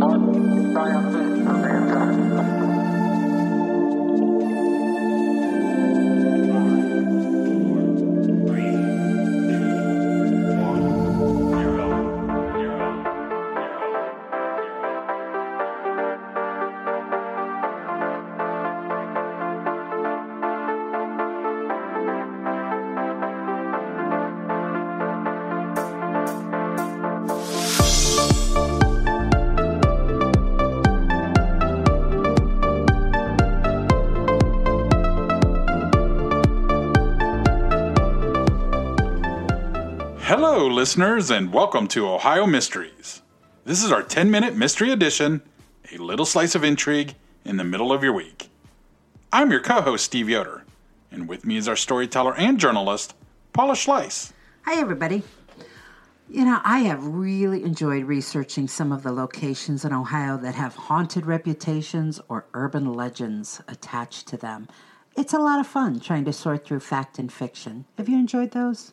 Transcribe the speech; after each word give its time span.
Giant 0.00 0.29
Hello, 40.30 40.68
listeners, 40.68 41.28
and 41.28 41.52
welcome 41.52 41.88
to 41.88 42.08
Ohio 42.08 42.46
Mysteries. 42.46 43.20
This 43.64 43.82
is 43.82 43.90
our 43.90 44.00
10 44.04 44.30
minute 44.30 44.54
mystery 44.54 44.92
edition, 44.92 45.42
a 45.92 45.98
little 45.98 46.24
slice 46.24 46.54
of 46.54 46.62
intrigue 46.62 47.16
in 47.44 47.56
the 47.56 47.64
middle 47.64 47.92
of 47.92 48.04
your 48.04 48.12
week. 48.12 48.48
I'm 49.32 49.50
your 49.50 49.58
co 49.58 49.80
host, 49.80 50.04
Steve 50.04 50.28
Yoder, 50.28 50.62
and 51.10 51.28
with 51.28 51.44
me 51.44 51.56
is 51.56 51.66
our 51.66 51.74
storyteller 51.74 52.32
and 52.36 52.60
journalist, 52.60 53.16
Paula 53.52 53.74
Schleiss. 53.74 54.32
Hi, 54.66 54.80
everybody. 54.80 55.24
You 56.28 56.44
know, 56.44 56.60
I 56.62 56.78
have 56.82 57.04
really 57.04 57.64
enjoyed 57.64 58.04
researching 58.04 58.68
some 58.68 58.92
of 58.92 59.02
the 59.02 59.10
locations 59.10 59.84
in 59.84 59.92
Ohio 59.92 60.36
that 60.36 60.54
have 60.54 60.76
haunted 60.76 61.26
reputations 61.26 62.20
or 62.28 62.46
urban 62.54 62.94
legends 62.94 63.60
attached 63.66 64.28
to 64.28 64.36
them. 64.36 64.68
It's 65.16 65.34
a 65.34 65.40
lot 65.40 65.58
of 65.58 65.66
fun 65.66 65.98
trying 65.98 66.24
to 66.26 66.32
sort 66.32 66.64
through 66.64 66.78
fact 66.78 67.18
and 67.18 67.32
fiction. 67.32 67.84
Have 67.98 68.08
you 68.08 68.16
enjoyed 68.16 68.52
those? 68.52 68.92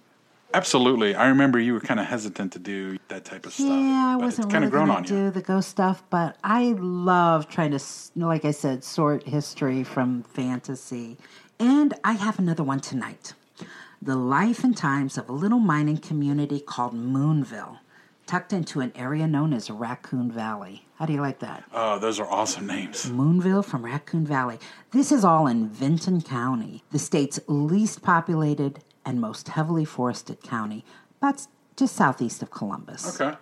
Absolutely. 0.54 1.14
I 1.14 1.28
remember 1.28 1.60
you 1.60 1.74
were 1.74 1.80
kind 1.80 2.00
of 2.00 2.06
hesitant 2.06 2.54
to 2.54 2.60
do 2.60 2.98
that 3.10 3.26
type 3.26 3.46
of 3.46 3.54
stuff. 3.54 3.68
Yeah, 3.68 4.14
I 4.14 4.16
wasn't 4.16 4.50
kind 4.52 4.64
really 4.64 4.66
of 4.68 4.72
grown 4.72 4.88
going 4.88 4.98
on 4.98 5.04
to 5.06 5.14
you. 5.14 5.20
do 5.26 5.32
the 5.32 5.42
ghost 5.42 5.70
stuff, 5.70 6.04
but 6.10 6.38
I 6.44 6.76
love 6.80 7.50
trying 7.50 7.72
to, 7.72 7.80
like 8.16 8.46
I 8.46 8.52
said, 8.52 8.84
sort 8.84 9.24
history 9.24 9.84
from 9.84 10.24
fantasy. 10.24 11.18
And 11.60 11.94
I 12.04 12.14
have 12.14 12.40
another 12.40 12.64
one 12.64 12.80
tonight. 12.80 13.34
The 14.02 14.16
life 14.16 14.64
and 14.64 14.78
times 14.78 15.18
of 15.18 15.28
a 15.28 15.34
little 15.34 15.60
mining 15.60 15.98
community 15.98 16.60
called 16.60 16.94
Moonville, 16.94 17.80
tucked 18.26 18.54
into 18.54 18.80
an 18.80 18.92
area 18.96 19.28
known 19.28 19.54
as 19.54 19.70
Raccoon 19.70 20.32
Valley. 20.32 20.86
How 20.96 21.06
do 21.06 21.14
you 21.14 21.22
like 21.22 21.40
that? 21.40 21.64
Oh, 21.74 21.98
those 21.98 22.20
are 22.20 22.28
awesome 22.30 22.68
names. 22.68 23.06
Moonville 23.06 23.66
from 23.66 23.84
Raccoon 23.84 24.26
Valley. 24.26 24.60
This 24.92 25.12
is 25.12 25.24
all 25.24 25.48
in 25.48 25.70
Vinton 25.70 26.22
County, 26.22 26.84
the 26.92 27.00
state's 27.00 27.40
least 27.48 28.02
populated 28.02 28.84
and 29.08 29.22
most 29.22 29.48
heavily 29.48 29.86
forested 29.86 30.44
county, 30.44 30.84
about 31.22 31.48
just 31.78 31.96
southeast 31.96 32.44
of 32.44 32.52
Columbus. 32.52 33.20
Okay. 33.20 33.38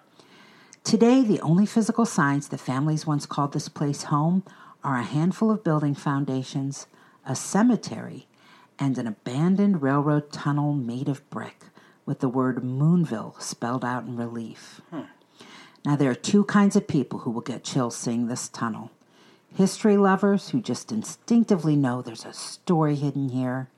Today, 0.83 1.23
the 1.23 1.41
only 1.41 1.65
physical 1.65 2.05
signs 2.05 2.47
the 2.47 2.57
families 2.59 3.07
once 3.07 3.25
called 3.25 3.53
this 3.53 3.67
place 3.67 4.03
home 4.03 4.43
are 4.83 4.97
a 4.99 5.03
handful 5.03 5.49
of 5.49 5.63
building 5.63 5.95
foundations, 5.95 6.85
a 7.25 7.35
cemetery, 7.35 8.27
and 8.77 8.99
an 8.99 9.07
abandoned 9.07 9.81
railroad 9.81 10.31
tunnel 10.31 10.73
made 10.73 11.09
of 11.09 11.27
brick 11.31 11.63
with 12.05 12.19
the 12.19 12.29
word 12.29 12.63
Moonville 12.63 13.41
spelled 13.41 13.83
out 13.83 14.03
in 14.03 14.15
relief. 14.15 14.81
Hmm. 14.91 15.01
Now, 15.83 15.95
there 15.95 16.11
are 16.11 16.15
two 16.15 16.43
kinds 16.43 16.75
of 16.75 16.87
people 16.87 17.19
who 17.19 17.31
will 17.31 17.41
get 17.41 17.63
chills 17.63 17.97
seeing 17.97 18.27
this 18.27 18.47
tunnel 18.47 18.91
history 19.55 19.95
lovers 19.95 20.49
who 20.49 20.61
just 20.61 20.91
instinctively 20.91 21.77
know 21.77 22.01
there's 22.01 22.25
a 22.25 22.33
story 22.33 22.95
hidden 22.95 23.29
here, 23.29 23.69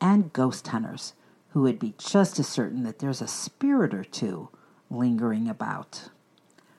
and 0.00 0.32
ghost 0.32 0.68
hunters 0.68 1.14
who 1.50 1.62
would 1.62 1.78
be 1.78 1.94
just 1.98 2.38
as 2.38 2.46
certain 2.46 2.82
that 2.82 2.98
there's 2.98 3.22
a 3.22 3.28
spirit 3.28 3.94
or 3.94 4.04
two 4.04 4.48
lingering 4.90 5.48
about. 5.48 6.10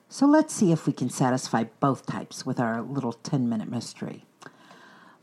So 0.08 0.26
let's 0.26 0.54
see 0.54 0.72
if 0.72 0.86
we 0.86 0.92
can 0.92 1.10
satisfy 1.10 1.64
both 1.80 2.06
types 2.06 2.46
with 2.46 2.58
our 2.58 2.80
little 2.80 3.12
10 3.12 3.48
minute 3.48 3.70
mystery. 3.70 4.24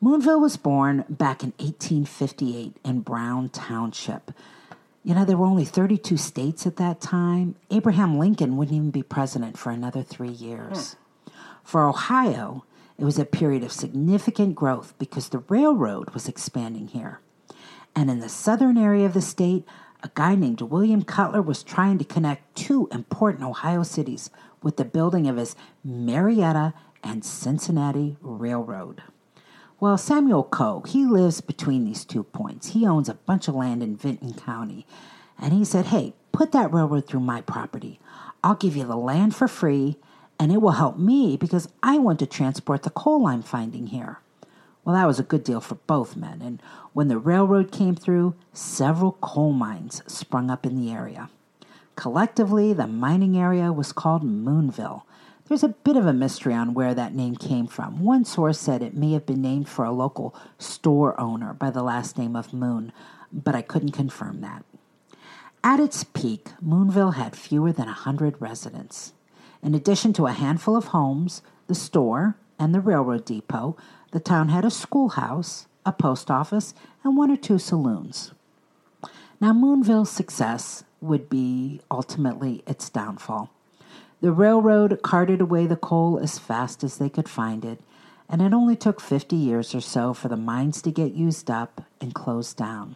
Moonville 0.01 0.41
was 0.41 0.57
born 0.57 1.05
back 1.09 1.41
in 1.41 1.53
1858 1.57 2.77
in 2.83 2.99
Brown 2.99 3.49
Township. 3.49 4.31
You 5.03 5.15
know, 5.15 5.25
there 5.25 5.37
were 5.37 5.45
only 5.45 5.65
32 5.65 6.17
states 6.17 6.67
at 6.67 6.75
that 6.77 6.99
time. 6.99 7.55
Abraham 7.71 8.19
Lincoln 8.19 8.57
wouldn't 8.57 8.75
even 8.75 8.91
be 8.91 9.03
president 9.03 9.57
for 9.57 9.71
another 9.71 10.03
three 10.03 10.29
years. 10.29 10.93
Hmm. 10.93 11.31
For 11.63 11.87
Ohio, 11.87 12.65
it 12.97 13.05
was 13.05 13.17
a 13.17 13.25
period 13.25 13.63
of 13.63 13.71
significant 13.71 14.55
growth 14.55 14.93
because 14.99 15.29
the 15.29 15.39
railroad 15.49 16.11
was 16.11 16.27
expanding 16.27 16.87
here. 16.87 17.19
And 17.95 18.09
in 18.09 18.19
the 18.19 18.29
southern 18.29 18.77
area 18.77 19.05
of 19.05 19.13
the 19.13 19.21
state, 19.21 19.65
a 20.03 20.11
guy 20.13 20.35
named 20.35 20.61
William 20.61 21.03
Cutler 21.03 21.41
was 21.41 21.63
trying 21.63 21.97
to 21.97 22.05
connect 22.05 22.55
two 22.55 22.87
important 22.91 23.43
Ohio 23.43 23.83
cities 23.83 24.29
with 24.61 24.77
the 24.77 24.85
building 24.85 25.27
of 25.27 25.37
his 25.37 25.55
Marietta 25.83 26.73
and 27.03 27.23
Cincinnati 27.23 28.17
Railroad. 28.21 29.01
Well, 29.79 29.97
Samuel 29.97 30.43
Coe, 30.43 30.83
he 30.87 31.05
lives 31.05 31.41
between 31.41 31.85
these 31.85 32.05
two 32.05 32.23
points. 32.23 32.69
He 32.69 32.85
owns 32.85 33.09
a 33.09 33.13
bunch 33.13 33.47
of 33.47 33.55
land 33.55 33.83
in 33.83 33.95
Vinton 33.95 34.33
County. 34.33 34.85
And 35.39 35.53
he 35.53 35.65
said, 35.65 35.87
Hey, 35.87 36.13
put 36.31 36.51
that 36.51 36.73
railroad 36.73 37.07
through 37.07 37.19
my 37.21 37.41
property. 37.41 37.99
I'll 38.43 38.55
give 38.55 38.75
you 38.75 38.85
the 38.85 38.95
land 38.95 39.35
for 39.35 39.47
free, 39.47 39.97
and 40.39 40.51
it 40.51 40.61
will 40.61 40.71
help 40.71 40.97
me 40.97 41.35
because 41.35 41.67
I 41.81 41.97
want 41.97 42.19
to 42.19 42.25
transport 42.25 42.83
the 42.83 42.89
coal 42.89 43.27
I'm 43.27 43.41
finding 43.41 43.87
here. 43.87 44.19
Well, 44.85 44.95
that 44.95 45.07
was 45.07 45.19
a 45.19 45.23
good 45.23 45.43
deal 45.43 45.61
for 45.61 45.75
both 45.75 46.15
men, 46.15 46.43
and 46.43 46.61
when 46.93 47.07
the 47.07 47.17
railroad 47.17 47.71
came 47.71 47.95
through, 47.95 48.35
several 48.53 49.13
coal 49.13 49.51
mines 49.51 50.03
sprung 50.05 50.51
up 50.51 50.63
in 50.63 50.79
the 50.79 50.91
area. 50.91 51.29
Collectively, 51.95 52.71
the 52.71 52.85
mining 52.85 53.35
area 53.35 53.73
was 53.73 53.91
called 53.91 54.23
Moonville. 54.23 55.01
There's 55.47 55.63
a 55.63 55.69
bit 55.69 55.97
of 55.97 56.05
a 56.05 56.13
mystery 56.13 56.53
on 56.53 56.75
where 56.75 56.93
that 56.93 57.15
name 57.15 57.35
came 57.35 57.65
from. 57.65 58.03
One 58.03 58.25
source 58.25 58.59
said 58.59 58.83
it 58.83 58.95
may 58.95 59.13
have 59.13 59.25
been 59.25 59.41
named 59.41 59.67
for 59.67 59.85
a 59.85 59.91
local 59.91 60.35
store 60.59 61.19
owner 61.19 61.53
by 61.53 61.71
the 61.71 61.83
last 61.83 62.17
name 62.17 62.35
of 62.35 62.53
Moon, 62.53 62.91
but 63.31 63.55
I 63.55 63.63
couldn't 63.63 63.91
confirm 63.91 64.41
that. 64.41 64.63
At 65.63 65.79
its 65.79 66.03
peak, 66.03 66.49
Moonville 66.63 67.15
had 67.15 67.35
fewer 67.35 67.71
than 67.71 67.87
a 67.87 67.93
hundred 67.93 68.39
residents. 68.39 69.13
In 69.63 69.73
addition 69.73 70.13
to 70.13 70.27
a 70.27 70.31
handful 70.31 70.75
of 70.75 70.85
homes, 70.85 71.41
the 71.65 71.73
store, 71.73 72.37
and 72.59 72.73
the 72.73 72.79
railroad 72.79 73.25
depot, 73.25 73.75
the 74.15 74.21
town 74.21 74.47
had 74.47 74.63
a 74.63 74.71
schoolhouse, 74.71 75.67
a 75.85 75.91
post 75.91 76.31
office, 76.31 76.73
and 77.03 77.17
one 77.17 77.29
or 77.29 77.35
two 77.35 77.59
saloons. 77.59 78.31
Now, 79.41 79.51
Moonville's 79.51 80.09
success 80.09 80.85
would 81.01 81.29
be 81.29 81.81
ultimately 81.91 82.63
its 82.65 82.89
downfall. 82.89 83.51
The 84.21 84.31
railroad 84.31 85.01
carted 85.03 85.41
away 85.41 85.67
the 85.67 85.75
coal 85.75 86.17
as 86.17 86.39
fast 86.39 86.81
as 86.81 86.97
they 86.97 87.09
could 87.09 87.27
find 87.27 87.65
it, 87.65 87.81
and 88.29 88.41
it 88.41 88.53
only 88.53 88.77
took 88.77 89.01
50 89.01 89.35
years 89.35 89.75
or 89.75 89.81
so 89.81 90.13
for 90.13 90.29
the 90.29 90.37
mines 90.37 90.81
to 90.83 90.91
get 90.91 91.11
used 91.11 91.51
up 91.51 91.81
and 91.99 92.15
closed 92.15 92.55
down. 92.55 92.95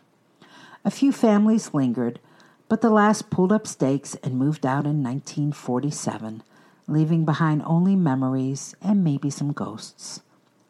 A 0.85 0.89
few 0.89 1.11
families 1.11 1.73
lingered, 1.73 2.21
but 2.69 2.79
the 2.79 2.89
last 2.89 3.29
pulled 3.29 3.51
up 3.51 3.67
stakes 3.67 4.15
and 4.23 4.39
moved 4.39 4.65
out 4.65 4.85
in 4.85 5.03
1947, 5.03 6.43
leaving 6.87 7.25
behind 7.25 7.61
only 7.65 7.97
memories 7.97 8.73
and 8.81 9.03
maybe 9.03 9.29
some 9.29 9.51
ghosts. 9.51 10.21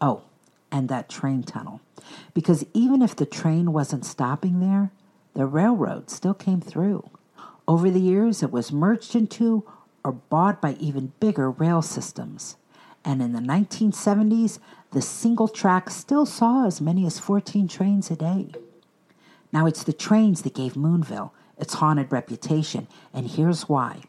Oh, 0.01 0.23
and 0.71 0.89
that 0.89 1.09
train 1.09 1.43
tunnel. 1.43 1.81
Because 2.33 2.65
even 2.73 3.01
if 3.01 3.15
the 3.15 3.25
train 3.25 3.73
wasn't 3.73 4.05
stopping 4.05 4.59
there, 4.59 4.91
the 5.33 5.45
railroad 5.45 6.09
still 6.09 6.33
came 6.33 6.61
through. 6.61 7.09
Over 7.67 7.89
the 7.89 7.99
years, 7.99 8.41
it 8.41 8.51
was 8.51 8.71
merged 8.71 9.15
into 9.15 9.63
or 10.03 10.11
bought 10.11 10.61
by 10.61 10.73
even 10.73 11.13
bigger 11.19 11.51
rail 11.51 11.81
systems. 11.81 12.55
And 13.05 13.21
in 13.21 13.33
the 13.33 13.39
1970s, 13.39 14.59
the 14.91 15.01
single 15.01 15.47
track 15.47 15.89
still 15.89 16.25
saw 16.25 16.65
as 16.65 16.81
many 16.81 17.05
as 17.05 17.19
14 17.19 17.67
trains 17.67 18.09
a 18.09 18.15
day. 18.15 18.51
Now, 19.51 19.65
it's 19.65 19.83
the 19.83 19.93
trains 19.93 20.41
that 20.43 20.55
gave 20.55 20.73
Moonville 20.73 21.31
its 21.57 21.75
haunted 21.75 22.11
reputation, 22.11 22.87
and 23.13 23.27
here's 23.27 23.67
why. 23.67 24.01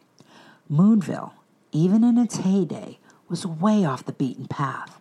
Moonville 0.70 1.32
even 1.72 2.04
in 2.04 2.18
its 2.18 2.38
heyday, 2.38 2.98
was 3.28 3.46
way 3.46 3.84
off 3.84 4.04
the 4.04 4.12
beaten 4.12 4.46
path. 4.46 4.99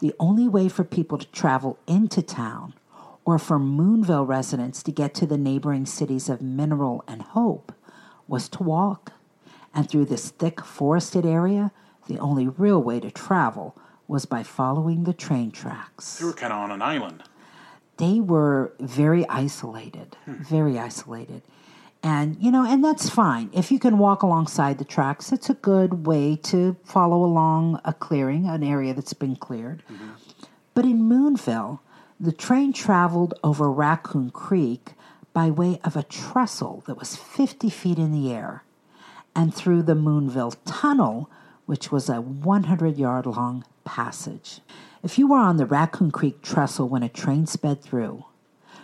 The 0.00 0.14
only 0.18 0.48
way 0.48 0.68
for 0.68 0.82
people 0.82 1.18
to 1.18 1.30
travel 1.30 1.78
into 1.86 2.22
town 2.22 2.74
or 3.24 3.38
for 3.38 3.58
Moonville 3.58 4.26
residents 4.26 4.82
to 4.82 4.92
get 4.92 5.14
to 5.14 5.26
the 5.26 5.38
neighboring 5.38 5.86
cities 5.86 6.28
of 6.28 6.40
Mineral 6.40 7.04
and 7.06 7.22
Hope 7.22 7.72
was 8.26 8.48
to 8.50 8.62
walk. 8.62 9.12
And 9.74 9.88
through 9.88 10.06
this 10.06 10.30
thick 10.30 10.64
forested 10.64 11.26
area, 11.26 11.70
the 12.08 12.18
only 12.18 12.48
real 12.48 12.82
way 12.82 12.98
to 13.00 13.10
travel 13.10 13.76
was 14.08 14.24
by 14.24 14.42
following 14.42 15.04
the 15.04 15.12
train 15.12 15.50
tracks. 15.50 16.18
They 16.18 16.24
were 16.24 16.32
kind 16.32 16.52
of 16.52 16.58
on 16.58 16.70
an 16.72 16.82
island. 16.82 17.22
They 17.98 18.20
were 18.20 18.72
very 18.80 19.28
isolated, 19.28 20.16
hmm. 20.24 20.42
very 20.42 20.78
isolated. 20.78 21.42
And, 22.02 22.36
you 22.40 22.50
know, 22.50 22.64
and 22.64 22.82
that's 22.82 23.10
fine. 23.10 23.50
If 23.52 23.70
you 23.70 23.78
can 23.78 23.98
walk 23.98 24.22
alongside 24.22 24.78
the 24.78 24.84
tracks, 24.84 25.32
it's 25.32 25.50
a 25.50 25.54
good 25.54 26.06
way 26.06 26.36
to 26.44 26.76
follow 26.82 27.22
along 27.22 27.80
a 27.84 27.92
clearing, 27.92 28.48
an 28.48 28.62
area 28.62 28.94
that's 28.94 29.12
been 29.12 29.36
cleared. 29.36 29.82
Mm-hmm. 29.90 30.10
But 30.72 30.84
in 30.86 31.02
Moonville, 31.02 31.80
the 32.18 32.32
train 32.32 32.72
traveled 32.72 33.34
over 33.44 33.70
Raccoon 33.70 34.30
Creek 34.30 34.92
by 35.32 35.50
way 35.50 35.78
of 35.84 35.96
a 35.96 36.02
trestle 36.02 36.82
that 36.86 36.98
was 36.98 37.16
50 37.16 37.68
feet 37.70 37.98
in 37.98 38.12
the 38.12 38.32
air 38.32 38.64
and 39.34 39.54
through 39.54 39.82
the 39.82 39.94
Moonville 39.94 40.56
Tunnel, 40.64 41.30
which 41.66 41.92
was 41.92 42.08
a 42.08 42.20
100 42.20 42.96
yard 42.96 43.26
long 43.26 43.64
passage. 43.84 44.60
If 45.02 45.18
you 45.18 45.28
were 45.28 45.38
on 45.38 45.56
the 45.56 45.66
Raccoon 45.66 46.10
Creek 46.10 46.42
trestle 46.42 46.88
when 46.88 47.02
a 47.02 47.08
train 47.08 47.46
sped 47.46 47.82
through, 47.82 48.24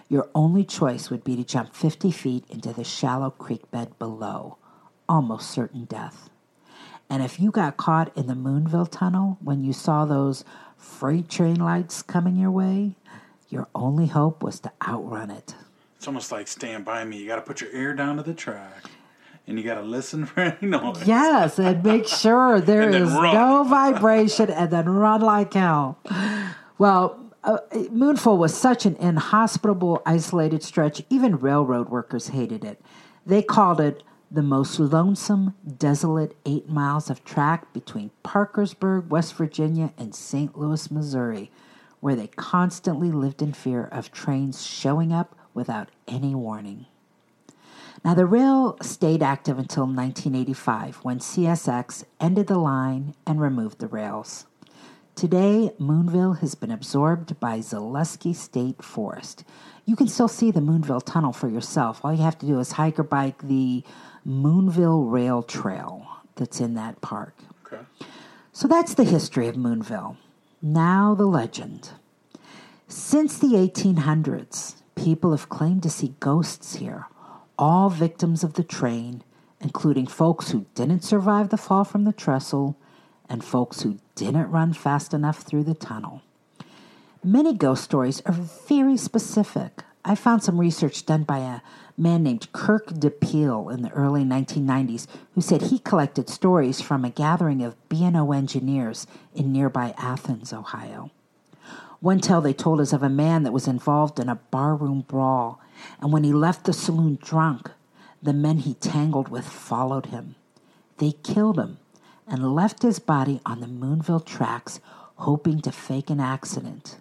your 0.09 0.29
only 0.35 0.65
choice 0.65 1.11
would 1.11 1.25
be 1.25 1.37
to 1.37 1.45
jump 1.45 1.75
50 1.75 2.11
feet 2.13 2.45
into 2.49 2.73
the 2.73 2.85
shallow 2.85 3.31
creek 3.31 3.71
bed 3.71 3.99
below, 3.99 4.59
almost 5.09 5.51
certain 5.51 5.85
death. 5.85 6.31
And 7.09 7.23
if 7.23 7.39
you 7.41 7.51
got 7.51 7.77
caught 7.77 8.17
in 8.17 8.27
the 8.27 8.35
Moonville 8.35 8.91
Tunnel 8.91 9.39
when 9.41 9.63
you 9.63 9.73
saw 9.73 10.05
those 10.05 10.45
freight 10.77 11.29
train 11.29 11.57
lights 11.57 12.03
coming 12.03 12.37
your 12.37 12.51
way, 12.51 12.97
your 13.49 13.69
only 13.75 14.07
hope 14.07 14.43
was 14.43 14.61
to 14.61 14.73
outrun 14.87 15.31
it. 15.31 15.55
It's 15.97 16.07
almost 16.07 16.33
like 16.33 16.49
Stand 16.49 16.85
By 16.85 17.05
Me. 17.05 17.19
You 17.19 17.27
got 17.27 17.37
to 17.37 17.43
put 17.43 17.61
your 17.61 17.71
ear 17.71 17.95
down 17.95 18.17
to 18.17 18.23
the 18.23 18.35
track 18.35 18.91
and 19.47 19.59
you 19.59 19.65
got 19.65 19.77
to 19.77 19.83
listen 19.83 20.27
for 20.27 20.41
any 20.41 20.57
noise. 20.69 21.07
Yes, 21.07 21.59
and 21.59 21.83
make 21.85 22.07
sure 22.07 22.61
there 22.61 22.91
is 22.91 23.11
run. 23.13 23.35
no 23.35 23.65
vibration 23.65 24.51
and 24.51 24.71
then 24.71 24.89
run 24.89 25.21
like 25.21 25.55
hell. 25.55 25.99
Well, 26.79 27.26
uh, 27.47 27.59
Moonville 27.73 28.37
was 28.37 28.55
such 28.55 28.85
an 28.87 28.97
inhospitable, 28.97 30.03
isolated 30.05 30.63
stretch, 30.63 31.03
even 31.09 31.39
railroad 31.39 31.89
workers 31.89 32.29
hated 32.29 32.65
it. 32.65 32.81
They 33.25 33.41
called 33.41 33.81
it 33.81 34.03
the 34.31 34.43
most 34.43 34.81
lonesome, 34.81 35.55
desolate 35.79 36.37
eight 36.45 36.69
miles 36.69 37.09
of 37.09 37.25
track 37.25 37.73
between 37.73 38.11
Parkersburg, 38.25 39.11
West 39.11 39.35
Virginia, 39.35 39.93
and 39.97 40.15
St. 40.15 40.59
Louis, 40.59 40.91
Missouri, 40.91 41.53
where 42.01 42.17
they 42.17 42.27
constantly 42.27 43.13
lived 43.13 43.41
in 43.41 43.53
fear 43.53 43.85
of 43.93 44.11
trains 44.11 44.67
showing 44.67 45.13
up 45.13 45.37
without 45.55 45.91
any 46.09 46.35
warning. 46.35 46.87
Now, 48.05 48.15
the 48.15 48.27
rail 48.27 48.77
stayed 48.83 49.23
active 49.23 49.59
until 49.59 49.85
1985 49.85 50.97
when 50.97 51.21
CSX 51.21 52.05
ended 52.21 52.49
the 52.49 52.59
line 52.59 53.15
and 53.25 53.41
removed 53.41 53.79
the 53.79 53.89
rails. 53.89 54.47
Today, 55.17 55.71
Moonville 55.81 56.41
has 56.41 56.55
been 56.55 56.71
absorbed 56.71 57.41
by 57.41 57.61
Zaleski 57.61 58.37
State 58.37 58.85
Forest. 58.85 59.45
You 59.87 59.97
can 59.97 60.09
still 60.09 60.29
see 60.29 60.51
the 60.51 60.61
Moonville 60.61 61.03
Tunnel 61.03 61.33
for 61.33 61.49
yourself. 61.49 62.05
All 62.05 62.13
you 62.13 62.23
have 62.23 62.39
to 62.41 62.47
do 62.47 62.59
is 62.59 62.73
hike 62.73 62.99
or 62.99 63.03
bike 63.03 63.41
the 63.41 63.83
Moonville 64.27 65.11
Rail 65.11 65.43
Trail 65.43 66.07
that's 66.35 66.61
in 66.61 66.75
that 66.75 67.01
park. 67.01 67.35
Okay. 67.67 67.83
So 68.53 68.69
that's 68.69 68.93
the 68.93 69.05
history 69.05 69.49
of 69.49 69.57
Moonville. 69.57 70.19
Now 70.61 71.15
the 71.15 71.25
legend. 71.25 71.93
Since 72.87 73.39
the 73.39 73.55
1800s, 73.55 74.83
people 74.97 75.31
have 75.31 75.49
claimed 75.49 75.83
to 75.85 75.91
see 75.91 76.15
ghosts 76.21 76.77
here, 76.77 77.07
all 77.59 77.89
victims 77.89 78.45
of 78.45 78.53
the 78.53 78.65
train, 78.65 79.23
including 79.63 80.09
folks 80.09 80.51
who 80.51 80.67
didn't 80.75 81.05
survive 81.05 81.49
the 81.49 81.57
fall 81.57 81.85
from 81.85 82.05
the 82.05 82.13
trestle 82.13 82.77
and 83.29 83.45
folks 83.45 83.83
who 83.83 83.99
didn't 84.15 84.51
run 84.51 84.73
fast 84.73 85.13
enough 85.15 85.43
through 85.43 85.65
the 85.65 85.75
tunnel. 85.75 86.23
Many 87.25 87.55
ghost 87.55 87.85
stories 87.85 88.23
are 88.27 88.33
very 88.33 88.97
specific. 88.97 89.83
I 90.05 90.15
found 90.15 90.43
some 90.43 90.61
research 90.61 91.05
done 91.07 91.25
by 91.25 91.39
a 91.39 91.61
man 92.01 92.23
named 92.23 92.53
Kirk 92.53 92.87
DePeel 92.89 93.73
in 93.73 93.83
the 93.83 93.91
early 93.91 94.23
1990s 94.23 95.09
who 95.35 95.41
said 95.41 95.63
he 95.63 95.81
collected 95.81 96.29
stories 96.29 96.81
from 96.81 97.05
a 97.05 97.11
gathering 97.11 97.63
of 97.63 97.89
B&O 97.89 98.33
engineers 98.33 99.07
in 99.35 99.53
nearby 99.53 99.95
Athens, 99.99 100.53
Ohio. 100.53 101.11
One 102.01 102.21
tale 102.21 102.41
they 102.41 102.53
told 102.53 102.81
us 102.81 102.93
of 102.93 103.03
a 103.03 103.09
man 103.09 103.43
that 103.43 103.53
was 103.53 103.67
involved 103.67 104.21
in 104.21 104.29
a 104.29 104.41
barroom 104.53 105.01
brawl, 105.01 105.61
and 106.01 106.13
when 106.13 106.23
he 106.23 106.33
left 106.33 106.65
the 106.65 106.73
saloon 106.73 107.19
drunk, 107.21 107.71
the 108.23 108.33
men 108.33 108.59
he 108.59 108.75
tangled 108.75 109.29
with 109.29 109.47
followed 109.47 110.07
him. 110.07 110.37
They 110.99 111.13
killed 111.13 111.59
him 111.59 111.79
and 112.27 112.55
left 112.55 112.83
his 112.83 112.99
body 112.99 113.41
on 113.47 113.61
the 113.61 113.67
Moonville 113.67 114.25
tracks, 114.25 114.81
hoping 115.17 115.61
to 115.61 115.73
fake 115.73 116.11
an 116.11 116.21
accident. 116.21 116.99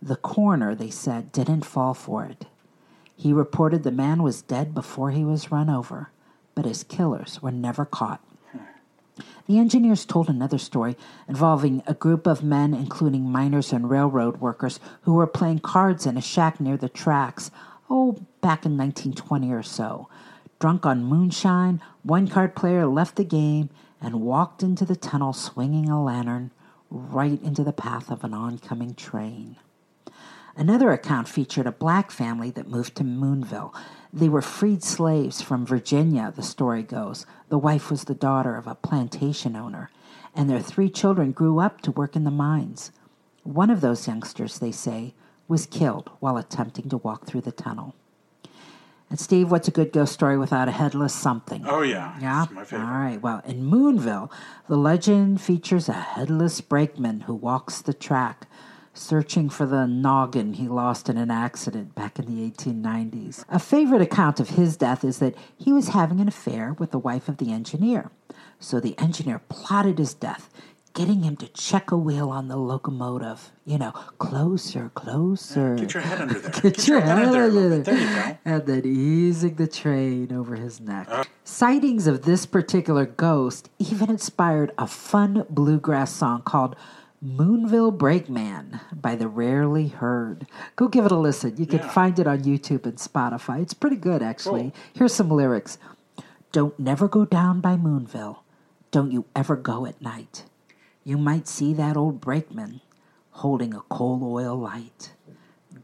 The 0.00 0.16
coroner, 0.16 0.74
they 0.74 0.90
said, 0.90 1.32
didn't 1.32 1.64
fall 1.64 1.94
for 1.94 2.24
it. 2.24 2.46
He 3.16 3.32
reported 3.32 3.82
the 3.82 3.90
man 3.90 4.22
was 4.22 4.42
dead 4.42 4.74
before 4.74 5.10
he 5.10 5.24
was 5.24 5.52
run 5.52 5.70
over, 5.70 6.10
but 6.54 6.64
his 6.64 6.82
killers 6.82 7.40
were 7.40 7.52
never 7.52 7.84
caught. 7.84 8.20
The 9.46 9.58
engineers 9.58 10.04
told 10.04 10.28
another 10.28 10.58
story 10.58 10.96
involving 11.28 11.82
a 11.86 11.94
group 11.94 12.26
of 12.26 12.42
men, 12.42 12.72
including 12.74 13.30
miners 13.30 13.72
and 13.72 13.90
railroad 13.90 14.40
workers, 14.40 14.78
who 15.02 15.14
were 15.14 15.26
playing 15.26 15.58
cards 15.58 16.06
in 16.06 16.16
a 16.16 16.22
shack 16.22 16.60
near 16.60 16.76
the 16.76 16.88
tracks, 16.88 17.50
oh, 17.90 18.12
back 18.40 18.64
in 18.64 18.76
1920 18.76 19.52
or 19.52 19.62
so. 19.62 20.08
Drunk 20.58 20.86
on 20.86 21.04
moonshine, 21.04 21.80
one 22.02 22.28
card 22.28 22.54
player 22.54 22.86
left 22.86 23.16
the 23.16 23.24
game 23.24 23.68
and 24.02 24.20
walked 24.20 24.62
into 24.62 24.84
the 24.84 24.96
tunnel 24.96 25.32
swinging 25.32 25.88
a 25.88 26.02
lantern 26.02 26.50
right 26.90 27.40
into 27.42 27.64
the 27.64 27.72
path 27.72 28.10
of 28.10 28.24
an 28.24 28.34
oncoming 28.34 28.94
train. 28.94 29.56
Another 30.56 30.90
account 30.90 31.28
featured 31.28 31.66
a 31.66 31.72
black 31.72 32.10
family 32.10 32.50
that 32.50 32.68
moved 32.68 32.96
to 32.96 33.04
Moonville. 33.04 33.74
They 34.12 34.28
were 34.28 34.42
freed 34.42 34.82
slaves 34.82 35.40
from 35.40 35.64
Virginia, 35.64 36.32
the 36.34 36.42
story 36.42 36.82
goes. 36.82 37.24
The 37.48 37.58
wife 37.58 37.90
was 37.90 38.04
the 38.04 38.14
daughter 38.14 38.56
of 38.56 38.66
a 38.66 38.74
plantation 38.74 39.56
owner, 39.56 39.90
and 40.34 40.50
their 40.50 40.60
three 40.60 40.90
children 40.90 41.32
grew 41.32 41.58
up 41.60 41.80
to 41.82 41.90
work 41.92 42.16
in 42.16 42.24
the 42.24 42.30
mines. 42.30 42.92
One 43.44 43.70
of 43.70 43.80
those 43.80 44.06
youngsters, 44.06 44.58
they 44.58 44.72
say, 44.72 45.14
was 45.48 45.64
killed 45.64 46.10
while 46.20 46.36
attempting 46.36 46.90
to 46.90 46.98
walk 46.98 47.24
through 47.24 47.42
the 47.42 47.52
tunnel. 47.52 47.94
And 49.12 49.20
Steve, 49.20 49.50
what's 49.50 49.68
a 49.68 49.70
good 49.70 49.92
ghost 49.92 50.14
story 50.14 50.38
without 50.38 50.68
a 50.68 50.70
headless 50.70 51.14
something? 51.14 51.66
Oh, 51.66 51.82
yeah. 51.82 52.18
Yeah. 52.18 52.44
It's 52.44 52.52
my 52.52 52.64
favorite. 52.64 52.86
All 52.86 52.94
right. 52.94 53.20
Well, 53.20 53.42
in 53.44 53.62
Moonville, 53.62 54.32
the 54.68 54.78
legend 54.78 55.38
features 55.38 55.86
a 55.86 55.92
headless 55.92 56.62
brakeman 56.62 57.20
who 57.20 57.34
walks 57.34 57.82
the 57.82 57.92
track, 57.92 58.48
searching 58.94 59.50
for 59.50 59.66
the 59.66 59.86
noggin 59.86 60.54
he 60.54 60.66
lost 60.66 61.10
in 61.10 61.18
an 61.18 61.30
accident 61.30 61.94
back 61.94 62.18
in 62.18 62.24
the 62.24 62.50
1890s. 62.50 63.44
A 63.50 63.58
favorite 63.58 64.00
account 64.00 64.40
of 64.40 64.48
his 64.48 64.78
death 64.78 65.04
is 65.04 65.18
that 65.18 65.34
he 65.58 65.74
was 65.74 65.88
having 65.88 66.18
an 66.18 66.28
affair 66.28 66.72
with 66.78 66.90
the 66.90 66.98
wife 66.98 67.28
of 67.28 67.36
the 67.36 67.52
engineer. 67.52 68.10
So 68.60 68.80
the 68.80 68.98
engineer 68.98 69.42
plotted 69.50 69.98
his 69.98 70.14
death, 70.14 70.48
getting 70.94 71.22
him 71.22 71.36
to 71.36 71.48
check 71.48 71.90
a 71.90 71.96
wheel 71.96 72.30
on 72.30 72.48
the 72.48 72.56
locomotive. 72.56 73.50
You 73.64 73.78
know, 73.78 73.92
closer, 73.92 74.90
closer. 74.94 75.76
Get 75.76 75.94
your 75.94 76.02
head 76.02 76.20
under 76.20 76.38
there. 76.38 76.50
Get, 76.62 76.88
your 76.88 77.00
head 77.00 77.18
under 77.18 77.32
there. 77.32 77.42
a 77.42 77.46
under 77.46 77.68
there. 77.68 77.82
There 77.82 77.98
you 77.98 78.06
go. 78.34 78.38
And 78.44 78.66
then 78.66 78.82
easing 78.86 79.54
the 79.54 79.66
train 79.66 80.32
over 80.32 80.56
his 80.56 80.80
neck. 80.80 81.06
Uh. 81.10 81.24
Sightings 81.44 82.06
of 82.06 82.22
this 82.22 82.46
particular 82.46 83.06
ghost 83.06 83.70
even 83.78 84.10
inspired 84.10 84.72
a 84.78 84.86
fun 84.86 85.44
bluegrass 85.48 86.12
song 86.12 86.42
called 86.42 86.76
Moonville 87.24 87.96
Brakeman 87.96 88.80
by 88.92 89.14
the 89.14 89.28
Rarely 89.28 89.88
Herd. 89.88 90.46
Go 90.74 90.88
give 90.88 91.06
it 91.06 91.12
a 91.12 91.16
listen. 91.16 91.56
You 91.56 91.66
can 91.66 91.78
Yeah. 91.78 91.88
find 91.88 92.18
it 92.18 92.26
on 92.26 92.40
YouTube 92.42 92.84
and 92.84 92.96
Spotify. 92.96 93.62
It's 93.62 93.74
pretty 93.74 93.94
good, 93.96 94.22
actually. 94.22 94.62
Cool. 94.62 94.72
Here's 94.94 95.14
some 95.14 95.30
lyrics 95.30 95.78
Don't 96.50 96.78
never 96.78 97.06
go 97.08 97.24
down 97.24 97.60
by 97.60 97.76
Moonville. 97.76 98.38
Don't 98.90 99.10
you 99.12 99.24
ever 99.34 99.56
go 99.56 99.86
at 99.86 100.02
night. 100.02 100.44
You 101.04 101.18
might 101.18 101.48
see 101.48 101.72
that 101.74 101.96
old 101.96 102.20
brakeman 102.20 102.80
holding 103.32 103.74
a 103.74 103.80
coal 103.80 104.20
oil 104.22 104.56
light. 104.56 105.12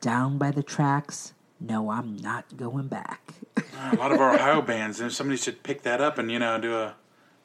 Down 0.00 0.38
by 0.38 0.52
the 0.52 0.62
tracks, 0.62 1.32
no, 1.60 1.90
I'm 1.90 2.16
not 2.16 2.56
going 2.56 2.86
back. 2.86 3.34
a 3.56 3.96
lot 3.96 4.12
of 4.12 4.20
our 4.20 4.34
Ohio 4.34 4.62
bands, 4.62 5.00
and 5.00 5.12
somebody 5.12 5.36
should 5.36 5.62
pick 5.62 5.82
that 5.82 6.00
up 6.00 6.18
and 6.18 6.30
you 6.30 6.38
know 6.38 6.60
do 6.60 6.76
a 6.76 6.94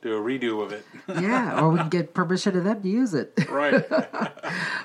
do 0.03 0.15
a 0.15 0.22
redo 0.22 0.62
of 0.62 0.72
it. 0.72 0.86
yeah, 1.08 1.60
or 1.60 1.70
we 1.70 1.80
can 1.80 1.89
get 1.89 2.13
permission 2.13 2.56
of 2.58 2.65
them 2.65 2.82
to 2.84 2.89
use 2.89 3.13
it. 3.13 3.34
right. 3.50 3.84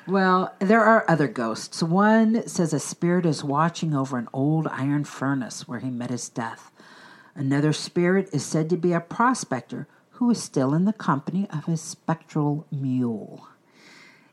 Well, 0.07 0.55
there 0.61 0.83
are 0.83 1.05
other 1.09 1.29
ghosts. 1.29 1.83
One 1.83 2.47
says 2.49 2.73
a 2.73 2.81
spirit 2.81 3.27
is 3.27 3.45
watching 3.45 3.95
over 3.95 4.17
an 4.17 4.29
old 4.33 4.69
iron 4.69 5.05
furnace 5.05 5.69
where 5.69 5.81
he 5.81 5.91
met 5.91 6.11
his 6.11 6.29
death. 6.29 6.71
Another 7.35 7.73
spirit 7.73 8.31
is 8.33 8.45
said 8.45 8.71
to 8.71 8.77
be 8.77 8.93
a 8.93 9.01
prospector 9.01 9.87
who 10.19 10.33
is 10.33 10.43
still 10.43 10.75
in 10.75 10.85
the 10.85 10.93
company 10.93 11.47
of 11.53 11.67
his 11.67 11.81
spectral 11.81 12.67
mule. 12.73 13.47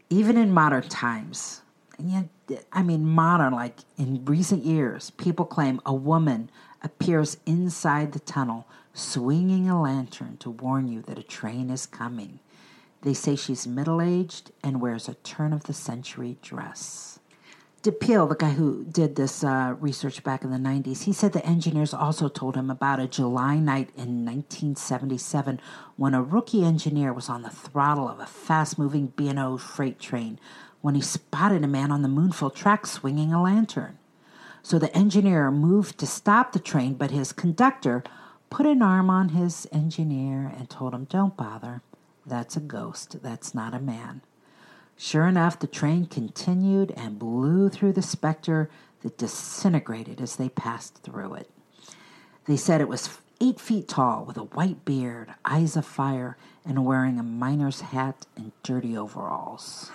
Even 0.09 0.35
in 0.35 0.51
modern 0.51 0.81
times, 0.89 1.61
and 1.99 2.09
yet, 2.09 2.65
I 2.73 2.81
mean, 2.81 3.05
modern, 3.05 3.53
like 3.53 3.81
in 3.95 4.25
recent 4.25 4.65
years, 4.65 5.11
people 5.11 5.45
claim 5.45 5.79
a 5.85 5.93
woman 5.93 6.49
appears 6.81 7.37
inside 7.45 8.13
the 8.13 8.19
tunnel 8.19 8.67
swinging 8.95 9.69
a 9.69 9.79
lantern 9.79 10.37
to 10.37 10.49
warn 10.49 10.87
you 10.87 11.03
that 11.03 11.19
a 11.19 11.23
train 11.23 11.69
is 11.69 11.85
coming. 11.85 12.39
They 13.03 13.13
say 13.13 13.35
she's 13.35 13.67
middle 13.67 14.01
aged 14.01 14.51
and 14.63 14.81
wears 14.81 15.07
a 15.07 15.13
turn 15.13 15.53
of 15.53 15.65
the 15.65 15.73
century 15.73 16.37
dress. 16.41 17.19
DePeel, 17.85 18.27
the 18.27 18.35
guy 18.35 18.49
who 18.49 18.83
did 18.85 19.15
this 19.15 19.43
uh, 19.43 19.75
research 19.79 20.23
back 20.23 20.43
in 20.43 20.49
the 20.49 20.57
90s, 20.57 21.03
he 21.03 21.13
said 21.13 21.33
the 21.33 21.45
engineers 21.45 21.93
also 21.93 22.27
told 22.27 22.55
him 22.55 22.71
about 22.71 22.99
a 22.99 23.07
July 23.07 23.59
night 23.59 23.89
in 23.95 24.25
1977 24.25 25.61
when 25.95 26.15
a 26.15 26.23
rookie 26.23 26.65
engineer 26.65 27.13
was 27.13 27.29
on 27.29 27.43
the 27.43 27.49
throttle 27.51 28.09
of 28.09 28.19
a 28.19 28.25
fast 28.25 28.79
moving 28.79 29.13
B&O 29.15 29.57
freight 29.57 29.99
train 29.99 30.39
when 30.81 30.95
he 30.95 31.01
spotted 31.01 31.63
a 31.63 31.67
man 31.67 31.91
on 31.91 32.01
the 32.01 32.07
Moonville 32.07 32.55
track 32.55 32.87
swinging 32.87 33.31
a 33.31 33.39
lantern. 33.39 33.99
So 34.63 34.79
the 34.79 34.95
engineer 34.97 35.51
moved 35.51 35.99
to 35.99 36.07
stop 36.07 36.53
the 36.53 36.59
train, 36.59 36.95
but 36.95 37.11
his 37.11 37.31
conductor 37.31 38.03
put 38.49 38.65
an 38.65 38.81
arm 38.81 39.11
on 39.11 39.29
his 39.29 39.67
engineer 39.71 40.51
and 40.57 40.71
told 40.71 40.95
him, 40.95 41.03
Don't 41.03 41.37
bother. 41.37 41.83
That's 42.25 42.57
a 42.57 42.61
ghost. 42.61 43.21
That's 43.21 43.53
not 43.53 43.75
a 43.75 43.79
man. 43.79 44.21
Sure 44.97 45.27
enough, 45.27 45.59
the 45.59 45.67
train 45.67 46.05
continued 46.05 46.91
and 46.95 47.19
blew 47.19 47.69
through 47.69 47.93
the 47.93 48.01
specter 48.01 48.69
that 49.01 49.17
disintegrated 49.17 50.21
as 50.21 50.37
they 50.37 50.49
passed 50.49 51.03
through 51.03 51.35
it. 51.35 51.49
They 52.45 52.57
said 52.57 52.79
it 52.81 52.87
was 52.87 53.19
eight 53.41 53.59
feet 53.59 53.87
tall 53.87 54.23
with 54.25 54.37
a 54.37 54.43
white 54.43 54.85
beard, 54.85 55.33
eyes 55.43 55.75
of 55.75 55.85
fire, 55.85 56.37
and 56.65 56.85
wearing 56.85 57.19
a 57.19 57.23
miner's 57.23 57.81
hat 57.81 58.25
and 58.35 58.51
dirty 58.63 58.97
overalls. 58.97 59.91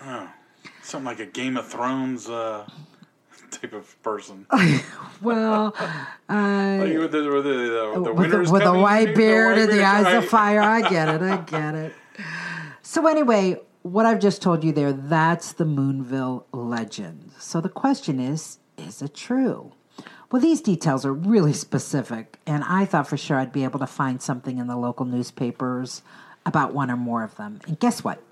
Something 0.83 1.07
like 1.07 1.21
a 1.21 1.27
Game 1.27 1.57
of 1.57 1.67
Thrones 1.67 2.29
uh, 2.29 2.69
type 3.51 3.73
of 3.73 4.01
person. 4.03 4.47
Well, 5.23 5.75
like 6.31 6.97
with 6.97 7.13
the, 7.13 7.29
with 7.31 7.45
the, 7.45 7.51
the, 7.51 8.01
the 8.05 8.13
with, 8.15 8.31
the, 8.31 8.51
with 8.51 8.63
a 8.63 8.73
white 8.73 9.15
beard 9.15 9.59
and 9.59 9.71
the 9.71 9.85
eyes 9.85 10.15
of 10.15 10.31
fire. 10.31 10.63
I 10.63 10.81
get 10.89 11.09
it. 11.09 11.21
I 11.21 11.37
get 11.43 11.75
it. 11.75 11.93
So, 12.81 13.07
anyway, 13.07 13.61
what 13.83 14.07
I've 14.07 14.21
just 14.21 14.43
told 14.43 14.65
you 14.65 14.73
there, 14.73 14.93
that's 14.93 15.53
the 15.53 15.65
Moonville 15.65 16.45
legend. 16.53 17.33
So, 17.39 17.61
the 17.61 17.69
question 17.69 18.21
is 18.21 18.59
is 18.77 19.03
it 19.03 19.15
true? 19.15 19.73
Well, 20.31 20.41
these 20.41 20.61
details 20.61 21.05
are 21.05 21.13
really 21.13 21.53
specific, 21.67 22.39
and 22.47 22.65
I 22.65 22.85
thought 22.85 23.09
for 23.09 23.17
sure 23.17 23.37
I'd 23.39 23.53
be 23.53 23.65
able 23.65 23.81
to 23.81 23.87
find 23.87 24.23
something 24.23 24.59
in 24.59 24.67
the 24.67 24.77
local 24.77 25.05
newspapers 25.07 26.03
about 26.47 26.73
one 26.73 26.91
or 26.91 26.97
more 26.97 27.23
of 27.23 27.37
them. 27.37 27.61
And 27.67 27.79
guess 27.79 28.03
what? 28.03 28.23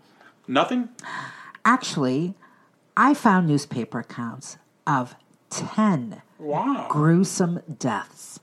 Nothing? 0.46 0.88
Actually, 1.64 2.34
I 2.96 3.12
found 3.14 3.46
newspaper 3.46 3.98
accounts 4.00 4.56
of 4.86 5.14
10 5.50 6.22
Wow. 6.38 6.86
gruesome 6.88 7.60
deaths 7.78 8.40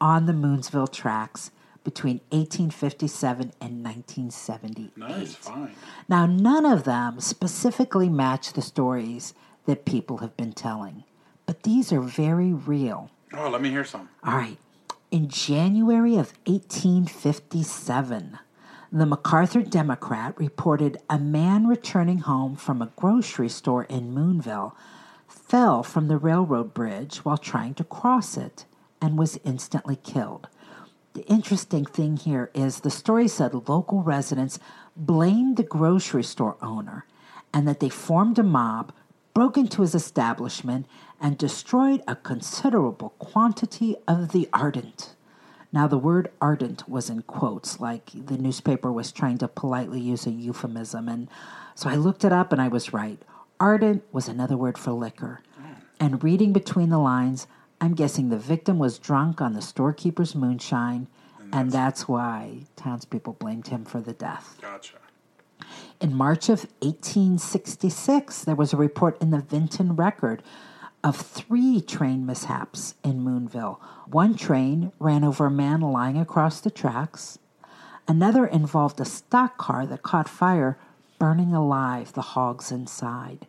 on 0.00 0.26
the 0.26 0.32
Moonsville 0.32 0.92
tracks 0.92 1.50
between 1.86 2.16
1857 2.30 3.52
and 3.60 3.84
1978. 3.84 4.96
Nice, 4.96 5.36
fine. 5.36 5.70
Now, 6.08 6.26
none 6.26 6.66
of 6.66 6.82
them 6.82 7.20
specifically 7.20 8.08
match 8.08 8.52
the 8.52 8.60
stories 8.60 9.34
that 9.66 9.84
people 9.84 10.18
have 10.18 10.36
been 10.36 10.52
telling, 10.52 11.04
but 11.46 11.62
these 11.62 11.92
are 11.92 12.00
very 12.00 12.52
real. 12.52 13.12
Oh, 13.32 13.48
let 13.48 13.62
me 13.62 13.70
hear 13.70 13.84
some. 13.84 14.08
All 14.24 14.34
right. 14.34 14.58
In 15.12 15.28
January 15.28 16.14
of 16.14 16.32
1857, 16.46 18.40
the 18.90 19.04
McArthur 19.04 19.70
Democrat 19.70 20.36
reported 20.38 20.98
a 21.08 21.20
man 21.20 21.68
returning 21.68 22.18
home 22.18 22.56
from 22.56 22.82
a 22.82 22.90
grocery 22.96 23.48
store 23.48 23.84
in 23.84 24.12
Moonville 24.12 24.74
fell 25.28 25.84
from 25.84 26.08
the 26.08 26.18
railroad 26.18 26.74
bridge 26.74 27.18
while 27.18 27.38
trying 27.38 27.74
to 27.74 27.84
cross 27.84 28.36
it 28.36 28.64
and 29.00 29.16
was 29.16 29.38
instantly 29.44 29.94
killed. 29.94 30.48
The 31.16 31.24
interesting 31.28 31.86
thing 31.86 32.18
here 32.18 32.50
is 32.52 32.80
the 32.80 32.90
story 32.90 33.26
said 33.26 33.54
local 33.70 34.02
residents 34.02 34.58
blamed 34.94 35.56
the 35.56 35.62
grocery 35.62 36.22
store 36.22 36.58
owner 36.60 37.06
and 37.54 37.66
that 37.66 37.80
they 37.80 37.88
formed 37.88 38.38
a 38.38 38.42
mob, 38.42 38.92
broke 39.32 39.56
into 39.56 39.80
his 39.80 39.94
establishment, 39.94 40.84
and 41.18 41.38
destroyed 41.38 42.02
a 42.06 42.16
considerable 42.16 43.14
quantity 43.18 43.96
of 44.06 44.32
the 44.32 44.46
ardent. 44.52 45.14
Now, 45.72 45.86
the 45.86 45.96
word 45.96 46.30
ardent 46.38 46.86
was 46.86 47.08
in 47.08 47.22
quotes, 47.22 47.80
like 47.80 48.10
the 48.14 48.36
newspaper 48.36 48.92
was 48.92 49.10
trying 49.10 49.38
to 49.38 49.48
politely 49.48 50.02
use 50.02 50.26
a 50.26 50.30
euphemism. 50.30 51.08
And 51.08 51.28
so 51.74 51.88
I 51.88 51.94
looked 51.94 52.26
it 52.26 52.32
up 52.32 52.52
and 52.52 52.60
I 52.60 52.68
was 52.68 52.92
right. 52.92 53.22
Ardent 53.58 54.02
was 54.12 54.28
another 54.28 54.58
word 54.58 54.76
for 54.76 54.90
liquor. 54.90 55.40
Mm. 55.58 55.76
And 55.98 56.22
reading 56.22 56.52
between 56.52 56.90
the 56.90 56.98
lines, 56.98 57.46
I'm 57.80 57.94
guessing 57.94 58.28
the 58.28 58.38
victim 58.38 58.78
was 58.78 58.98
drunk 58.98 59.40
on 59.40 59.52
the 59.52 59.62
storekeeper's 59.62 60.34
moonshine, 60.34 61.08
and 61.52 61.70
that's 61.70 62.08
why 62.08 62.60
townspeople 62.74 63.34
blamed 63.34 63.68
him 63.68 63.84
for 63.84 64.00
the 64.00 64.12
death. 64.12 64.58
Gotcha. 64.60 64.96
In 66.00 66.14
March 66.14 66.48
of 66.48 66.66
1866, 66.80 68.44
there 68.44 68.54
was 68.54 68.72
a 68.72 68.76
report 68.76 69.20
in 69.20 69.30
the 69.30 69.40
Vinton 69.40 69.96
Record 69.96 70.42
of 71.02 71.16
three 71.16 71.80
train 71.80 72.26
mishaps 72.26 72.94
in 73.04 73.20
Moonville. 73.24 73.78
One 74.06 74.34
train 74.34 74.92
ran 74.98 75.24
over 75.24 75.46
a 75.46 75.50
man 75.50 75.80
lying 75.80 76.18
across 76.18 76.60
the 76.60 76.70
tracks. 76.70 77.38
Another 78.08 78.46
involved 78.46 79.00
a 79.00 79.04
stock 79.04 79.56
car 79.56 79.86
that 79.86 80.02
caught 80.02 80.28
fire, 80.28 80.78
burning 81.18 81.54
alive 81.54 82.12
the 82.12 82.22
hogs 82.22 82.70
inside. 82.70 83.46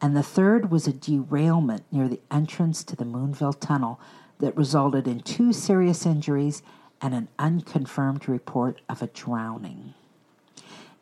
And 0.00 0.16
the 0.16 0.22
third 0.22 0.70
was 0.70 0.86
a 0.86 0.92
derailment 0.92 1.84
near 1.90 2.08
the 2.08 2.20
entrance 2.30 2.84
to 2.84 2.96
the 2.96 3.04
Moonville 3.04 3.58
Tunnel 3.58 4.00
that 4.38 4.56
resulted 4.56 5.08
in 5.08 5.20
two 5.20 5.52
serious 5.52 6.04
injuries 6.04 6.62
and 7.00 7.14
an 7.14 7.28
unconfirmed 7.38 8.28
report 8.28 8.80
of 8.88 9.02
a 9.02 9.06
drowning. 9.06 9.94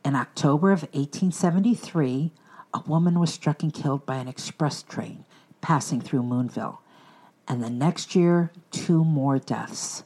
In 0.04 0.14
October 0.14 0.70
of 0.70 0.82
1873, 0.82 2.32
a 2.72 2.80
woman 2.86 3.18
was 3.18 3.32
struck 3.32 3.62
and 3.62 3.72
killed 3.72 4.04
by 4.04 4.16
an 4.16 4.28
express 4.28 4.82
train 4.82 5.24
passing 5.60 6.00
through 6.00 6.22
Moonville. 6.22 6.78
And 7.48 7.62
the 7.62 7.70
next 7.70 8.14
year, 8.14 8.52
two 8.70 9.04
more 9.04 9.38
deaths. 9.38 10.04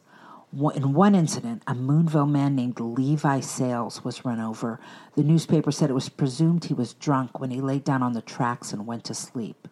In 0.52 0.94
one 0.94 1.14
incident, 1.14 1.62
a 1.66 1.74
Moonville 1.74 2.30
man 2.30 2.54
named 2.54 2.80
Levi 2.80 3.40
Sales 3.40 4.02
was 4.02 4.24
run 4.24 4.40
over. 4.40 4.80
The 5.14 5.22
newspaper 5.22 5.70
said 5.70 5.90
it 5.90 5.94
was 5.94 6.08
presumed 6.08 6.64
he 6.64 6.74
was 6.74 6.94
drunk 6.94 7.38
when 7.38 7.50
he 7.50 7.60
laid 7.60 7.84
down 7.84 8.02
on 8.02 8.14
the 8.14 8.22
tracks 8.22 8.72
and 8.72 8.86
went 8.86 9.04
to 9.04 9.14
sleep. 9.14 9.68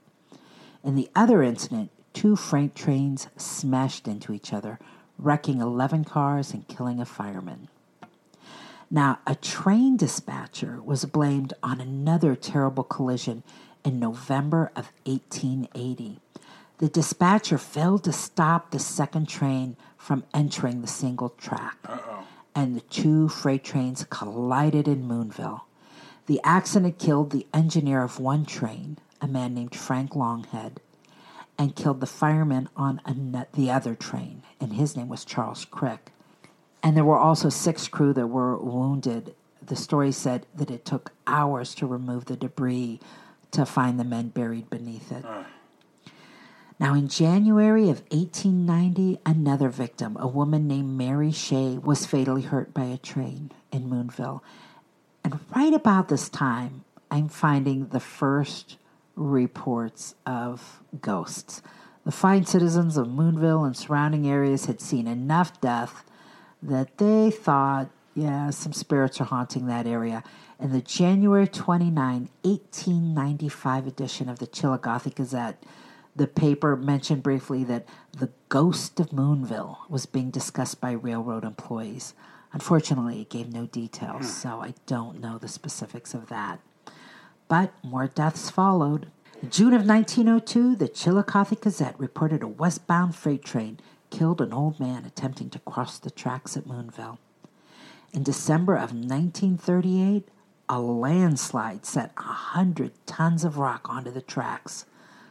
In 0.85 0.95
the 0.95 1.09
other 1.17 1.43
incident, 1.43 1.91
two 2.13 2.37
freight 2.37 2.75
trains 2.75 3.29
smashed 3.37 4.07
into 4.07 4.33
each 4.33 4.53
other, 4.53 4.79
wrecking 5.19 5.61
11 5.61 6.05
cars 6.05 6.53
and 6.53 6.69
killing 6.69 7.01
a 7.01 7.07
fireman. 7.07 7.69
Now, 8.91 9.19
a 9.27 9.35
train 9.35 9.97
dispatcher 9.97 10.81
was 10.83 11.07
blamed 11.07 11.55
on 11.63 11.81
another 11.81 12.37
terrible 12.37 12.85
collision 12.85 13.43
in 13.83 13.99
November 13.99 14.71
of 14.77 14.93
1880. 15.05 16.21
The 16.79 16.89
dispatcher 16.89 17.57
failed 17.57 18.05
to 18.05 18.13
stop 18.13 18.71
the 18.71 18.79
second 18.79 19.29
train 19.29 19.77
from 20.07 20.23
entering 20.33 20.83
the 20.83 20.87
single 20.87 21.31
track, 21.31 21.77
and 22.55 22.77
the 22.77 22.81
two 22.83 23.29
freight 23.29 23.65
trains 23.65 24.07
collided 24.09 24.87
in 24.87 25.03
Moonville. 25.03 25.63
The 26.27 26.41
accident 26.45 27.01
killed 27.01 27.31
the 27.31 27.45
engineer 27.53 28.05
of 28.05 28.21
one 28.21 28.47
train, 28.47 28.99
a 29.21 29.27
man 29.27 29.53
named 29.53 29.75
Frank 29.75 30.13
Longhead, 30.13 30.77
and 31.59 31.75
killed 31.75 31.99
the 31.99 32.07
fireman 32.07 32.69
on 32.77 33.01
the 33.55 33.69
other 33.69 33.97
train, 33.97 34.43
and 34.61 34.75
his 34.75 34.97
name 34.97 35.09
was 35.09 35.25
Charles 35.25 35.65
Crick. 35.65 36.13
And 36.85 36.97
there 36.97 37.05
were 37.05 37.19
also 37.19 37.49
six 37.49 37.89
crew 37.89 38.13
that 38.13 38.29
were 38.29 38.57
wounded. 38.57 39.35
The 39.61 39.75
story 39.75 40.13
said 40.13 40.47
that 40.55 40.71
it 40.71 40.85
took 40.85 41.15
hours 41.27 41.75
to 41.75 41.87
remove 41.89 42.27
the 42.27 42.37
debris 42.37 43.01
to 43.51 43.67
find 43.67 43.99
the 43.99 44.05
men 44.05 44.29
buried 44.29 44.71
beneath 44.71 45.11
it. 45.11 45.25
Now, 46.79 46.93
in 46.95 47.09
January 47.09 47.85
of 47.85 48.03
1890, 48.11 49.21
another 49.25 49.71
victim, 49.71 50.17
a 50.21 50.27
woman 50.27 50.69
named 50.69 50.97
Mary 50.97 51.33
Shea, 51.33 51.79
was 51.79 52.05
fatally 52.05 52.43
hurt 52.43 52.75
by 52.75 52.85
a 52.85 52.99
train 52.99 53.51
in 53.73 53.89
Moonville. 53.89 54.43
And 55.25 55.41
right 55.55 55.73
about 55.73 56.09
this 56.09 56.29
time, 56.29 56.85
I'm 57.11 57.29
finding 57.29 57.89
the 57.89 58.01
first 58.01 58.77
reports 59.15 60.15
of 60.27 60.83
ghosts. 61.01 61.63
The 62.05 62.13
fine 62.13 62.45
citizens 62.45 62.99
of 62.99 63.09
Moonville 63.09 63.65
and 63.65 63.77
surrounding 63.77 64.29
areas 64.29 64.67
had 64.67 64.81
seen 64.83 65.07
enough 65.07 65.59
death 65.63 66.05
that 66.63 66.99
they 66.99 67.31
thought, 67.31 67.89
yeah, 68.15 68.51
some 68.51 68.75
spirits 68.75 69.21
are 69.21 69.25
haunting 69.25 69.67
that 69.67 69.87
area. 69.87 70.23
In 70.61 70.73
the 70.73 70.83
January 70.83 71.49
29, 71.49 72.29
1895 72.43 73.87
edition 73.87 74.29
of 74.29 74.39
the 74.39 74.47
Chillicothe 74.47 75.15
Gazette, 75.15 75.63
the 76.17 76.27
paper 76.27 76.77
mentioned 76.77 77.23
briefly 77.23 77.63
that 77.65 77.87
the 78.17 78.31
ghost 78.49 78.99
of 78.99 79.13
Moonville 79.13 79.79
was 79.89 80.07
being 80.07 80.31
discussed 80.31 80.81
by 80.81 80.93
railroad 80.93 81.45
employees. 81.45 82.15
Unfortunately, 82.53 83.21
it 83.21 83.31
gave 83.31 83.53
no 83.53 83.67
details, 83.67 84.25
hmm. 84.25 84.49
so 84.49 84.49
I 84.63 84.75
don't 84.87 85.21
know 85.21 85.39
the 85.39 85.49
specifics 85.49 86.15
of 86.15 86.29
that. 86.29 86.61
But 87.49 87.73
more 87.83 88.07
deaths 88.09 88.51
followed. 88.51 89.11
In 89.43 89.51
June 89.51 89.75
of 89.75 89.87
1902, 89.87 90.77
the 90.77 90.89
Chillicothe 90.89 91.61
Gazette 91.61 92.01
reported 92.01 92.43
a 92.43 92.49
westbound 92.49 93.15
freight 93.15 93.45
train 93.45 93.79
killed 94.11 94.41
an 94.41 94.53
old 94.53 94.81
man 94.81 95.05
attempting 95.05 95.51
to 95.51 95.59
cross 95.59 95.99
the 95.99 96.11
tracks 96.11 96.57
at 96.57 96.67
Moonville. 96.67 97.19
In 98.13 98.23
December 98.23 98.75
of 98.75 98.93
1938, 98.93 100.29
a 100.69 100.81
landslide 100.81 101.85
set 101.85 102.13
a 102.17 102.23
hundred 102.23 102.93
tons 103.07 103.45
of 103.45 103.59
rock 103.59 103.89
onto 103.91 104.11
the 104.11 104.23
tracks, 104.23 104.87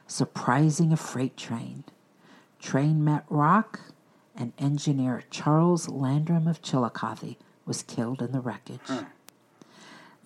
surprising 0.08 0.92
a 0.92 0.98
freight 0.98 1.38
train. 1.38 1.84
Train 2.60 3.04
met 3.04 3.26
rock, 3.30 3.80
and 4.36 4.54
engineer 4.58 5.24
Charles 5.30 5.88
Landrum 5.88 6.48
of 6.48 6.62
Chillicothe 6.62 7.36
was 7.66 7.84
killed 7.84 8.22
in 8.22 8.32
the 8.32 8.42
wreckage. 8.42 8.80
Hmm. 8.86 9.06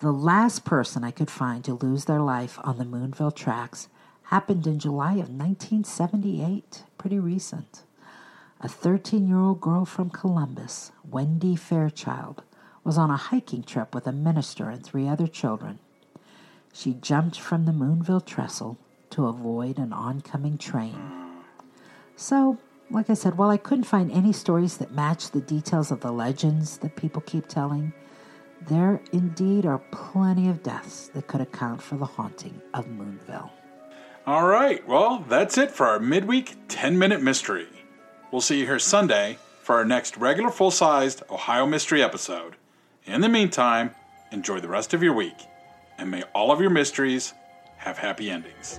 The 0.00 0.12
last 0.12 0.64
person 0.64 1.04
I 1.04 1.10
could 1.10 1.30
find 1.30 1.62
to 1.64 1.74
lose 1.74 2.06
their 2.06 2.20
life 2.20 2.58
on 2.64 2.78
the 2.78 2.84
Moonville 2.84 3.34
tracks 3.34 3.88
happened 4.24 4.66
in 4.66 4.78
July 4.78 5.12
of 5.12 5.28
1978, 5.28 6.84
pretty 6.96 7.18
recent. 7.18 7.82
A 8.60 8.68
13 8.68 9.26
year 9.26 9.38
old 9.38 9.60
girl 9.60 9.84
from 9.84 10.10
Columbus, 10.10 10.92
Wendy 11.04 11.56
Fairchild, 11.56 12.42
was 12.84 12.96
on 12.96 13.10
a 13.10 13.16
hiking 13.16 13.62
trip 13.62 13.94
with 13.94 14.06
a 14.06 14.12
minister 14.12 14.70
and 14.70 14.84
three 14.84 15.06
other 15.06 15.26
children. 15.26 15.78
She 16.72 16.94
jumped 16.94 17.38
from 17.38 17.64
the 17.64 17.72
Moonville 17.72 18.24
trestle 18.24 18.78
to 19.10 19.26
avoid 19.26 19.78
an 19.78 19.92
oncoming 19.92 20.58
train. 20.58 20.98
So, 22.16 22.58
like 22.90 23.08
I 23.08 23.14
said, 23.14 23.38
while 23.38 23.50
I 23.50 23.56
couldn't 23.56 23.84
find 23.84 24.10
any 24.10 24.32
stories 24.32 24.76
that 24.78 24.92
match 24.92 25.30
the 25.30 25.40
details 25.40 25.90
of 25.90 26.00
the 26.00 26.12
legends 26.12 26.78
that 26.78 26.96
people 26.96 27.22
keep 27.22 27.46
telling, 27.46 27.92
there 28.68 29.00
indeed 29.12 29.64
are 29.64 29.78
plenty 29.90 30.48
of 30.48 30.62
deaths 30.62 31.08
that 31.14 31.26
could 31.26 31.40
account 31.40 31.80
for 31.80 31.96
the 31.96 32.04
haunting 32.04 32.60
of 32.74 32.86
Moonville. 32.86 33.50
All 34.26 34.46
right, 34.46 34.86
well, 34.86 35.24
that's 35.28 35.56
it 35.56 35.70
for 35.70 35.86
our 35.86 35.98
midweek 35.98 36.56
10 36.68 36.98
minute 36.98 37.22
mystery. 37.22 37.68
We'll 38.30 38.42
see 38.42 38.58
you 38.60 38.66
here 38.66 38.78
Sunday 38.78 39.38
for 39.62 39.76
our 39.76 39.84
next 39.84 40.16
regular 40.16 40.50
full 40.50 40.70
sized 40.70 41.22
Ohio 41.30 41.66
Mystery 41.66 42.02
episode. 42.02 42.56
In 43.06 43.22
the 43.22 43.28
meantime, 43.28 43.94
enjoy 44.30 44.60
the 44.60 44.68
rest 44.68 44.94
of 44.94 45.02
your 45.02 45.14
week, 45.14 45.36
and 45.98 46.10
may 46.10 46.22
all 46.34 46.52
of 46.52 46.60
your 46.60 46.70
mysteries 46.70 47.32
have 47.78 47.98
happy 47.98 48.30
endings. 48.30 48.78